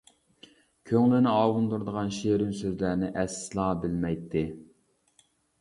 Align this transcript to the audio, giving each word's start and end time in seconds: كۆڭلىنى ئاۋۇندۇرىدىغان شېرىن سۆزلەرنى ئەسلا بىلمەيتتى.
كۆڭلىنى 0.91 1.33
ئاۋۇندۇرىدىغان 1.33 2.09
شېرىن 2.17 2.57
سۆزلەرنى 2.63 3.13
ئەسلا 3.25 3.69
بىلمەيتتى. 3.85 4.45